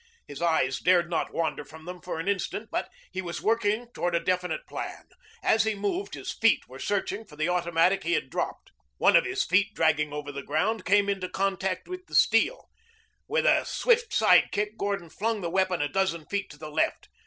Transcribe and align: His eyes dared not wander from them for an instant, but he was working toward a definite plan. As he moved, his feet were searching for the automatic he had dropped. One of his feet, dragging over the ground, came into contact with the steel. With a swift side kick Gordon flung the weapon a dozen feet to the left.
His 0.27 0.41
eyes 0.41 0.79
dared 0.79 1.11
not 1.11 1.31
wander 1.31 1.63
from 1.63 1.85
them 1.85 2.01
for 2.01 2.19
an 2.19 2.27
instant, 2.27 2.69
but 2.71 2.89
he 3.11 3.21
was 3.21 3.39
working 3.39 3.91
toward 3.93 4.15
a 4.15 4.19
definite 4.19 4.65
plan. 4.65 5.03
As 5.43 5.63
he 5.63 5.75
moved, 5.75 6.15
his 6.15 6.31
feet 6.33 6.67
were 6.67 6.79
searching 6.79 7.23
for 7.23 7.35
the 7.35 7.47
automatic 7.49 8.01
he 8.03 8.13
had 8.13 8.31
dropped. 8.31 8.71
One 8.97 9.15
of 9.15 9.25
his 9.25 9.43
feet, 9.45 9.75
dragging 9.75 10.11
over 10.11 10.31
the 10.31 10.41
ground, 10.41 10.85
came 10.85 11.07
into 11.07 11.29
contact 11.29 11.87
with 11.87 12.07
the 12.07 12.15
steel. 12.15 12.67
With 13.27 13.45
a 13.45 13.63
swift 13.63 14.11
side 14.11 14.49
kick 14.51 14.75
Gordon 14.75 15.11
flung 15.11 15.41
the 15.41 15.51
weapon 15.51 15.83
a 15.83 15.87
dozen 15.87 16.25
feet 16.25 16.49
to 16.49 16.57
the 16.57 16.71
left. 16.71 17.07